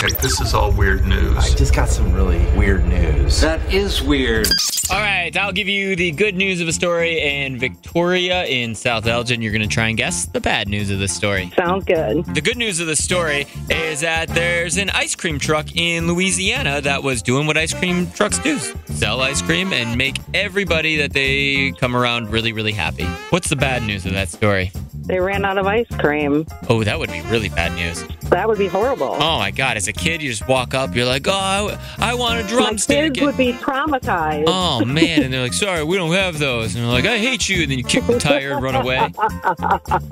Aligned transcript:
Okay, 0.00 0.14
this 0.20 0.40
is 0.40 0.54
all 0.54 0.70
weird 0.70 1.04
news. 1.06 1.36
I 1.36 1.56
just 1.56 1.74
got 1.74 1.88
some 1.88 2.12
really 2.12 2.38
weird 2.56 2.86
news. 2.86 3.40
That 3.40 3.60
is 3.74 4.00
weird. 4.00 4.46
All 4.92 5.00
right, 5.00 5.36
I'll 5.36 5.50
give 5.50 5.66
you 5.66 5.96
the 5.96 6.12
good 6.12 6.36
news 6.36 6.60
of 6.60 6.68
a 6.68 6.72
story 6.72 7.20
in 7.20 7.58
Victoria 7.58 8.44
in 8.44 8.76
South 8.76 9.08
Elgin. 9.08 9.42
You're 9.42 9.50
going 9.50 9.68
to 9.68 9.74
try 9.74 9.88
and 9.88 9.98
guess 9.98 10.26
the 10.26 10.40
bad 10.40 10.68
news 10.68 10.90
of 10.90 11.00
this 11.00 11.12
story. 11.12 11.52
Sounds 11.56 11.84
good. 11.84 12.24
The 12.26 12.40
good 12.40 12.56
news 12.56 12.78
of 12.78 12.86
the 12.86 12.94
story 12.94 13.48
is 13.70 14.00
that 14.02 14.28
there's 14.28 14.76
an 14.76 14.88
ice 14.90 15.16
cream 15.16 15.40
truck 15.40 15.74
in 15.74 16.06
Louisiana 16.06 16.80
that 16.80 17.02
was 17.02 17.20
doing 17.20 17.48
what 17.48 17.56
ice 17.56 17.74
cream 17.74 18.08
trucks 18.12 18.38
do 18.38 18.56
sell 18.86 19.20
ice 19.20 19.42
cream 19.42 19.72
and 19.72 19.98
make 19.98 20.16
everybody 20.32 20.96
that 20.98 21.12
they 21.12 21.72
come 21.72 21.96
around 21.96 22.30
really, 22.30 22.52
really 22.52 22.72
happy. 22.72 23.04
What's 23.30 23.48
the 23.48 23.56
bad 23.56 23.82
news 23.82 24.06
of 24.06 24.12
that 24.12 24.28
story? 24.28 24.70
They 25.08 25.20
ran 25.20 25.44
out 25.46 25.56
of 25.56 25.66
ice 25.66 25.88
cream. 25.98 26.46
Oh, 26.68 26.84
that 26.84 26.98
would 26.98 27.10
be 27.10 27.22
really 27.22 27.48
bad 27.48 27.72
news. 27.74 28.04
That 28.28 28.46
would 28.46 28.58
be 28.58 28.66
horrible. 28.66 29.16
Oh 29.18 29.38
my 29.38 29.50
God! 29.50 29.78
As 29.78 29.87
a 29.88 29.92
kid, 29.92 30.20
you 30.20 30.30
just 30.30 30.46
walk 30.46 30.74
up, 30.74 30.94
you're 30.94 31.06
like, 31.06 31.26
"Oh, 31.26 31.32
I, 31.32 31.78
I 31.98 32.14
want 32.14 32.40
a 32.40 32.44
My 32.44 32.48
drumstick." 32.48 33.14
kids 33.14 33.24
would 33.24 33.36
be 33.36 33.52
traumatized. 33.54 34.44
Oh 34.46 34.84
man, 34.84 35.22
and 35.22 35.32
they're 35.32 35.42
like, 35.42 35.54
"Sorry, 35.54 35.82
we 35.84 35.96
don't 35.96 36.12
have 36.12 36.38
those," 36.38 36.74
and 36.74 36.84
they're 36.84 36.92
like, 36.92 37.06
"I 37.06 37.18
hate 37.18 37.48
you," 37.48 37.62
and 37.62 37.70
then 37.70 37.78
you 37.78 37.84
kick 37.84 38.06
the 38.06 38.18
tire 38.18 38.52
and 38.52 38.62
run 38.62 38.74
away. 38.74 38.98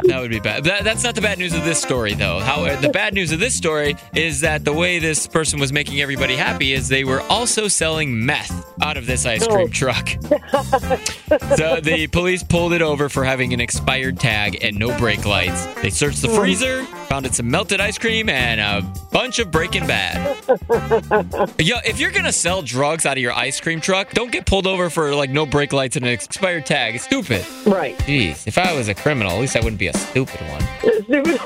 That 0.06 0.20
would 0.20 0.30
be 0.30 0.40
bad. 0.40 0.64
That, 0.64 0.84
that's 0.84 1.02
not 1.02 1.14
the 1.14 1.20
bad 1.20 1.38
news 1.38 1.52
of 1.52 1.64
this 1.64 1.80
story, 1.80 2.14
though. 2.14 2.38
How 2.38 2.74
the 2.76 2.88
bad 2.88 3.12
news 3.14 3.32
of 3.32 3.40
this 3.40 3.54
story 3.54 3.96
is 4.14 4.40
that 4.40 4.64
the 4.64 4.72
way 4.72 4.98
this 4.98 5.26
person 5.26 5.58
was 5.58 5.72
making 5.72 6.00
everybody 6.00 6.36
happy 6.36 6.72
is 6.72 6.88
they 6.88 7.04
were 7.04 7.20
also 7.22 7.68
selling 7.68 8.24
meth 8.24 8.52
out 8.80 8.96
of 8.96 9.06
this 9.06 9.26
ice 9.26 9.44
oh. 9.48 9.54
cream 9.54 9.66
Oh. 9.66 9.68
truck. 9.68 10.08
so 11.56 11.80
the 11.80 12.08
police 12.12 12.42
pulled 12.42 12.72
it 12.72 12.82
over 12.82 13.08
for 13.08 13.24
having 13.24 13.52
an 13.52 13.60
expired 13.60 14.18
tag 14.20 14.62
and 14.62 14.78
no 14.78 14.96
brake 14.98 15.24
lights. 15.24 15.66
They 15.82 15.90
searched 15.90 16.22
the 16.22 16.28
mm. 16.28 16.36
freezer, 16.36 16.86
found 17.06 17.24
it 17.26 17.34
some 17.34 17.50
melted 17.50 17.80
ice 17.80 17.98
cream, 17.98 18.28
and 18.28 18.60
a 18.60 18.82
bunch 19.10 19.38
of 19.38 19.50
Breaking 19.50 19.86
Bad. 19.86 20.36
Yo, 21.58 21.76
if 21.84 21.98
you're 21.98 22.10
gonna 22.10 22.32
sell 22.32 22.62
drugs 22.62 23.06
out 23.06 23.16
of 23.16 23.22
your 23.22 23.32
ice 23.32 23.60
cream 23.60 23.80
truck, 23.80 24.10
don't 24.10 24.32
get 24.32 24.46
pulled 24.46 24.66
over 24.66 24.90
for 24.90 25.14
like 25.14 25.30
no 25.30 25.46
brake 25.46 25.72
lights 25.72 25.96
and 25.96 26.04
an 26.04 26.12
expired 26.12 26.66
tag. 26.66 26.96
It's 26.96 27.04
stupid. 27.04 27.46
Right. 27.64 27.96
Jeez, 28.00 28.46
if 28.46 28.58
I 28.58 28.74
was 28.74 28.88
a 28.88 28.94
criminal, 28.94 29.32
at 29.32 29.40
least 29.40 29.56
I 29.56 29.60
wouldn't 29.60 29.78
be 29.78 29.88
a 29.88 29.96
stupid 29.96 30.40
one. 30.40 30.62
Stupid 31.04 31.40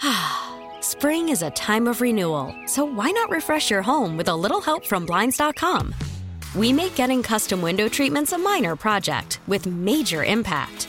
Spring 0.82 1.28
is 1.28 1.42
a 1.42 1.50
time 1.50 1.86
of 1.86 2.00
renewal, 2.00 2.54
so 2.66 2.84
why 2.84 3.10
not 3.10 3.30
refresh 3.30 3.70
your 3.70 3.82
home 3.82 4.16
with 4.16 4.28
a 4.28 4.34
little 4.34 4.60
help 4.60 4.84
from 4.84 5.06
Blinds.com? 5.06 5.94
We 6.54 6.72
make 6.72 6.94
getting 6.96 7.22
custom 7.22 7.62
window 7.62 7.88
treatments 7.88 8.32
a 8.32 8.38
minor 8.38 8.74
project 8.76 9.40
with 9.46 9.66
major 9.66 10.24
impact. 10.24 10.88